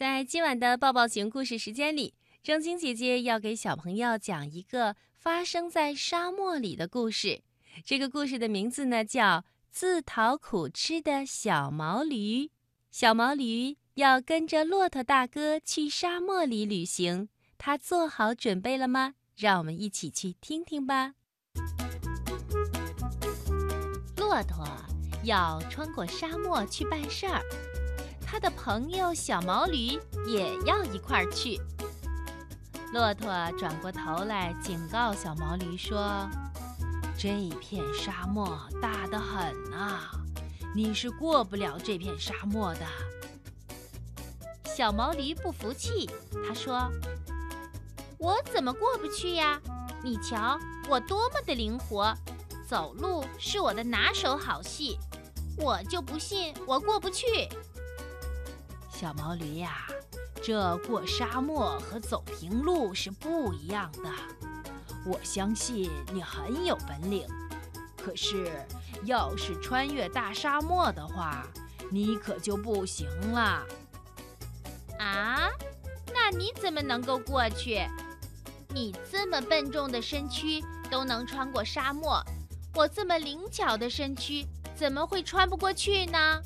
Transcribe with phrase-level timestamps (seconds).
[0.00, 7.42] 在今晚的抱抱熊故事时间里，正晶姐姐要给小朋友讲一个发生在沙漠里的故事。
[7.84, 9.22] 这个故事的名字呢，叫
[9.70, 12.44] 《自讨苦吃的小毛驴》。
[12.90, 17.28] 小毛驴要跟着骆驼大哥去沙漠里旅行，
[17.58, 19.16] 他做好准备了吗？
[19.36, 21.12] 让我们一起去听听吧。
[24.16, 24.66] 骆驼
[25.24, 27.42] 要穿过沙漠去办事儿。
[28.30, 31.60] 他的朋友小毛驴也要一块儿去。
[32.92, 33.26] 骆驼
[33.58, 36.30] 转过头来警告小毛驴说
[37.18, 39.98] ：“这片沙漠大得很呐，
[40.72, 42.86] 你是过不了这片沙漠的。”
[44.64, 46.08] 小毛驴不服气，
[46.46, 46.88] 他说
[48.16, 49.60] ：“我怎么过不去呀？
[50.04, 50.56] 你瞧
[50.88, 52.14] 我多么的灵活，
[52.64, 54.96] 走路是我的拿手好戏，
[55.58, 57.48] 我就不信我过不去。”
[59.00, 59.86] 小毛驴呀，
[60.42, 64.10] 这过沙漠和走平路是不一样的。
[65.06, 67.26] 我相信你很有本领，
[67.96, 68.52] 可是
[69.06, 71.46] 要是穿越大沙漠的话，
[71.90, 73.64] 你可就不行了。
[74.98, 75.48] 啊？
[76.12, 77.80] 那你怎么能够过去？
[78.68, 82.22] 你这么笨重的身躯都能穿过沙漠，
[82.74, 86.42] 我这么灵巧的身躯怎么会穿不过去呢？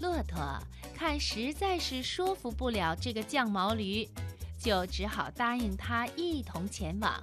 [0.00, 0.36] 骆驼。
[1.00, 4.06] 看实在是说服不了这个犟毛驴，
[4.62, 7.18] 就只好答应他一同前往，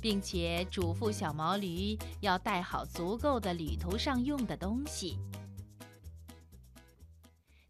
[0.00, 5.18] 并且嘱咐小毛驴要带好足够的旅途上用的东西。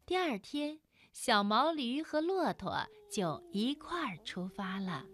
[0.06, 0.78] 第二天，
[1.12, 5.04] 小毛驴和骆驼就一块儿出发了。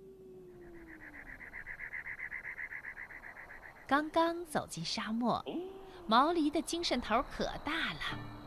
[3.86, 5.42] 刚刚走进沙漠，
[6.06, 8.37] 毛驴的精神头可大了。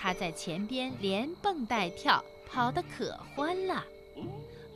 [0.00, 3.84] 他在前边连蹦带跳，跑得可欢了。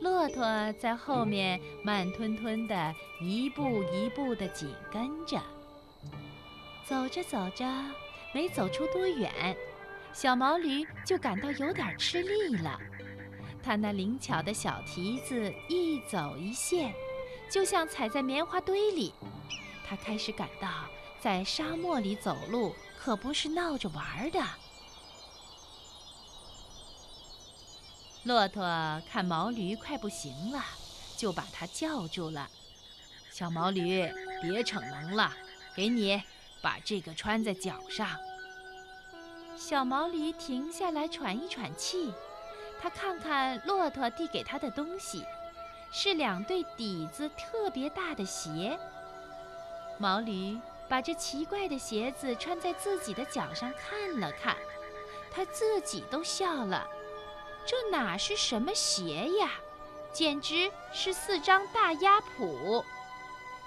[0.01, 0.43] 骆驼
[0.73, 5.41] 在后面慢吞吞的，一步一步的紧跟着。
[6.85, 7.65] 走着走着，
[8.33, 9.55] 没走出多远，
[10.11, 12.77] 小毛驴就感到有点吃力了。
[13.63, 16.93] 它那灵巧的小蹄子一走一陷，
[17.49, 19.13] 就像踩在棉花堆里。
[19.87, 20.67] 它开始感到，
[21.21, 24.43] 在沙漠里走路可不是闹着玩的。
[28.23, 28.63] 骆驼
[29.11, 30.63] 看毛驴快不行了，
[31.17, 32.49] 就把它叫住了。
[33.29, 34.09] 小毛驴，
[34.41, 35.33] 别逞能了，
[35.75, 36.21] 给你
[36.61, 38.07] 把这个穿在脚上。
[39.57, 42.13] 小毛驴停下来喘一喘气，
[42.81, 45.25] 他看看骆驼递给他的东西，
[45.91, 48.79] 是两对底子特别大的鞋。
[49.97, 50.57] 毛驴
[50.87, 54.55] 把这奇怪的鞋子穿在自己的脚上看了看，
[55.29, 56.87] 他自己都笑了。
[57.65, 59.51] 这哪是什么鞋呀，
[60.11, 62.83] 简直是四张大鸭蹼！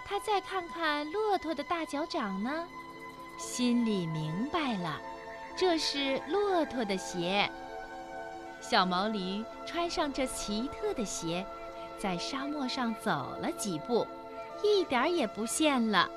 [0.05, 2.69] 他再看看骆驼的大脚掌呢，
[3.39, 5.01] 心里明白了，
[5.57, 7.51] 这是骆驼的鞋。
[8.61, 11.45] 小毛驴穿上这奇特的鞋，
[11.99, 14.07] 在沙漠上走了几步，
[14.63, 16.09] 一点儿也不陷了，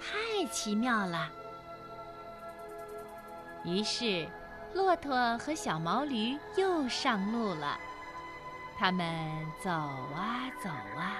[0.00, 1.30] 太奇妙了。
[3.62, 4.26] 于是。
[4.76, 7.80] 骆驼和小毛驴又上路了，
[8.78, 11.16] 他们走啊走啊，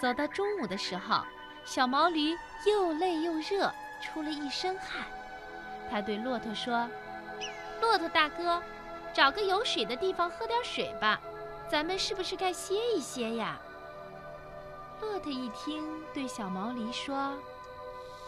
[0.00, 1.22] 走到中午的时候，
[1.66, 2.34] 小毛驴
[2.66, 3.70] 又累又热，
[4.00, 5.02] 出了一身汗。
[5.90, 6.88] 他对骆驼说
[7.82, 8.62] ：“骆驼大哥，
[9.12, 11.20] 找个有水的地方喝点水吧，
[11.68, 13.58] 咱们是不是该歇一歇呀？”
[15.02, 17.34] 骆驼一听，对小毛驴说：“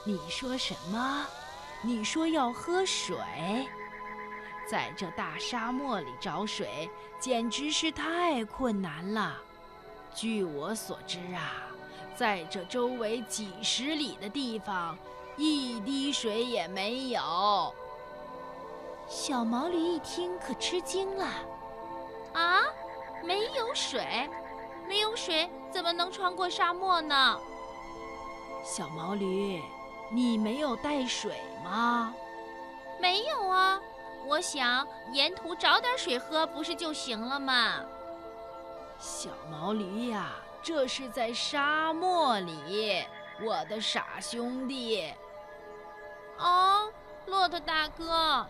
[0.04, 1.24] 你说什么？
[1.80, 3.16] 你说要喝水？”
[4.66, 6.90] 在这大沙漠里找水，
[7.20, 9.36] 简直是太困难了。
[10.14, 11.68] 据我所知啊，
[12.14, 14.98] 在这周围几十里的地方，
[15.36, 17.72] 一滴水也没有。
[19.06, 21.28] 小毛驴一听，可吃惊了
[22.34, 22.58] ：“啊，
[23.22, 24.28] 没有水？
[24.88, 27.38] 没有水怎么能穿过沙漠呢？”
[28.64, 29.62] 小毛驴，
[30.10, 32.12] 你没有带水吗？
[33.00, 33.80] 没有啊。
[34.26, 37.80] 我想沿途找点水喝，不是就行了吗？
[38.98, 40.32] 小毛驴呀，
[40.62, 43.04] 这是在沙漠里，
[43.40, 45.12] 我的傻兄弟。
[46.38, 46.90] 哦，
[47.26, 48.46] 骆驼大哥，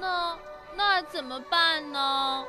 [0.00, 0.36] 那
[0.74, 2.44] 那怎么办呢？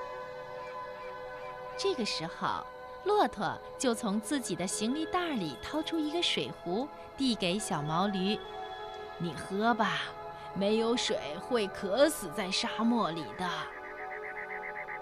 [1.77, 2.65] 这个时候，
[3.03, 6.87] 骆驼就从自己的行李袋里掏出一个水壶，
[7.17, 8.39] 递给小毛驴
[9.19, 9.99] ：“你喝吧。”
[10.53, 13.49] 没有水会渴死在沙漠里的。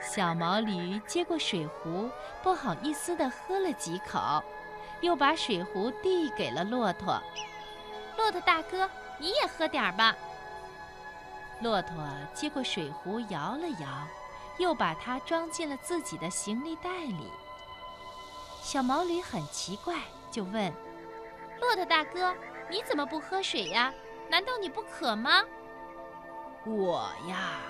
[0.02, 2.10] 小毛驴接过水壶，
[2.42, 4.42] 不好意思地喝了几口，
[5.02, 7.22] 又把水壶递给了骆驼。
[8.18, 10.16] 骆驼大哥，你也喝点儿吧。
[11.62, 11.92] 骆驼
[12.34, 14.08] 接过水壶，摇了摇，
[14.58, 17.30] 又把它装进了自己的行李袋里。
[18.62, 19.96] 小毛驴很奇怪，
[20.32, 20.72] 就问
[21.60, 22.34] ：“骆驼大哥，
[22.70, 23.94] 你怎么不喝水呀？
[24.30, 25.44] 难道你不渴吗
[26.66, 27.62] ？”“我呀，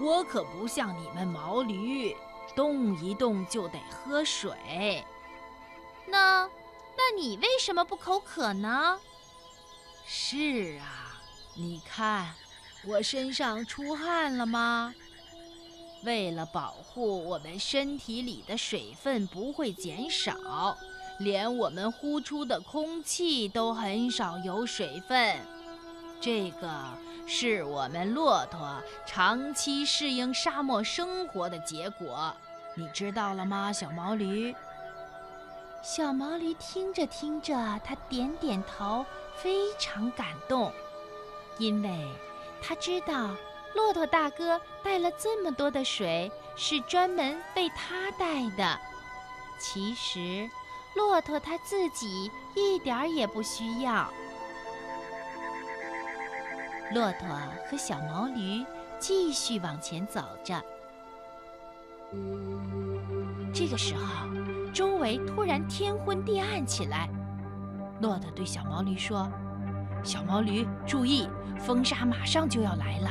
[0.00, 2.16] 我可不像你们毛驴，
[2.56, 5.04] 动一动就得喝水。
[6.06, 6.48] ”“那，
[6.96, 8.98] 那你为什么不口渴呢
[10.06, 11.20] ？”“是啊，
[11.54, 12.34] 你看。”
[12.86, 14.94] 我身上出汗了吗？
[16.04, 20.78] 为了保护我们身体里的水分不会减少，
[21.18, 25.36] 连我们呼出的空气都很少有水分。
[26.20, 26.68] 这个
[27.26, 32.34] 是我们骆驼长期适应沙漠生活的结果，
[32.74, 34.54] 你知道了吗，小毛驴？
[35.82, 37.54] 小毛驴听着听着，
[37.84, 39.06] 他点点头，
[39.36, 40.72] 非常感动，
[41.58, 42.06] 因为。
[42.60, 43.30] 他知道，
[43.74, 48.76] 骆驼大哥带了这么多的水，是专门为他带的。
[49.60, 50.50] 其实，
[50.96, 54.12] 骆驼他自己一点儿也不需要。
[56.94, 57.28] 骆驼
[57.70, 58.64] 和小毛驴
[58.98, 60.62] 继续往前走着。
[63.52, 64.26] 这个时候，
[64.72, 67.08] 周围突然天昏地暗起来。
[68.00, 69.30] 骆驼对小毛驴说。
[70.04, 73.10] 小毛驴，注意，风沙马上就要来了。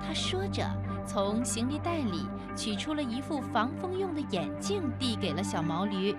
[0.00, 0.64] 他说着，
[1.06, 2.26] 从行李袋里
[2.56, 6.16] 取出了一副防风用的眼镜，递给了小毛驴。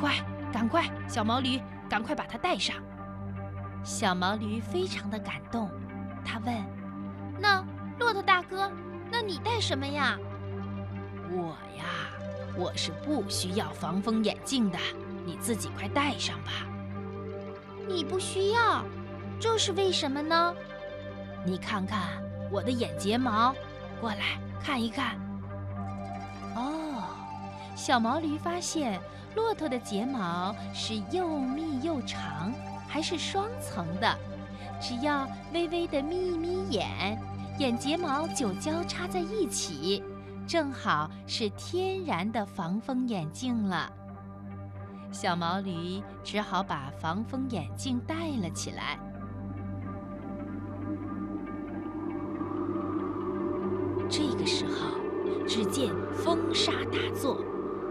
[0.00, 0.14] 快，
[0.50, 2.74] 赶快，小毛驴，赶快把它戴上。
[3.84, 5.70] 小毛驴非常的感动，
[9.26, 10.18] 你戴什么呀
[11.30, 11.84] ？”“我呀，
[12.56, 14.78] 我是不需要防风眼镜的，
[15.24, 16.66] 你自己快戴上吧。
[17.88, 18.84] ”“你不需要。”
[19.40, 20.54] 这是为什么呢？
[21.44, 23.52] 你看看我的眼睫毛，
[24.00, 25.16] 过来看一看。
[26.54, 27.02] 哦，
[27.74, 29.00] 小毛驴发现
[29.34, 32.52] 骆驼的睫毛是又密又长，
[32.86, 34.16] 还是双层的。
[34.80, 37.20] 只要微微的眯一眯眼，
[37.58, 40.02] 眼睫毛就交叉在一起，
[40.46, 43.90] 正好是天然的防风眼镜了。
[45.12, 48.98] 小毛驴只好把防风眼镜戴了起来。
[54.08, 54.98] 这个时候，
[55.46, 57.38] 只见风沙大作，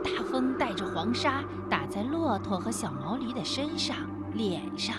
[0.03, 3.95] 大风带着黄沙打在骆驼和小毛驴的身上、
[4.33, 4.95] 脸上，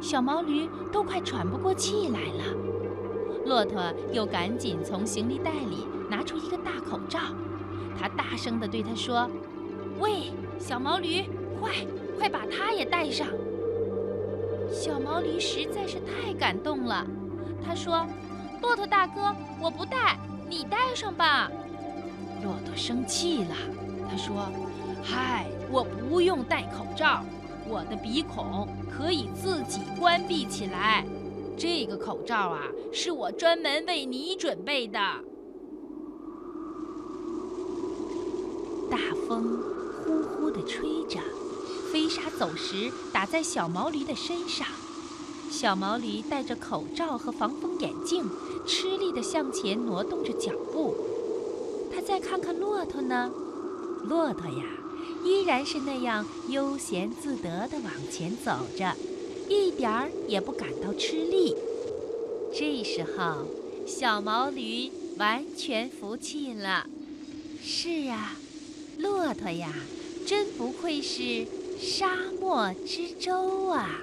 [0.00, 2.79] 小毛驴都快喘不过气来了。
[3.44, 3.82] 骆驼
[4.12, 7.18] 又赶紧从行李袋里拿出一个大口罩，
[7.98, 9.28] 他大声地对他说
[9.98, 11.24] ：“喂，小毛驴，
[11.60, 11.72] 快
[12.18, 13.26] 快把它也戴上！”
[14.70, 17.06] 小毛驴实在是太感动了，
[17.64, 18.06] 他说。
[18.62, 21.50] 骆驼大哥，我不戴，你戴上吧。
[22.44, 23.56] 骆驼生气了，
[24.06, 24.52] 他说
[25.02, 27.24] ：“嗨，我不用戴口罩，
[27.66, 31.06] 我的鼻孔可以自己关闭起来。
[31.60, 34.96] 这个口罩啊，是我专门为你准备的。”
[38.90, 38.96] 大
[39.28, 39.58] 风
[40.02, 41.20] 呼呼地吹着，
[41.92, 44.66] 飞沙走石打在小毛驴的身上。
[45.50, 48.24] 小毛驴戴着口罩和防风眼镜，
[48.66, 50.96] 吃力地向前挪动着脚步。
[51.94, 53.30] 他再看看骆驼呢，
[54.08, 54.64] 骆驼呀，
[55.22, 58.96] 依然是那样悠闲自得地往前走着，
[59.50, 61.56] 一点儿也不感到吃力。
[62.54, 63.46] 这时候，
[63.84, 64.88] 小毛驴
[65.18, 66.86] 完全服气了。
[67.60, 68.36] 是啊，
[68.98, 69.74] 骆驼呀，
[70.24, 71.46] 真不愧是
[71.80, 74.02] 沙漠之舟啊！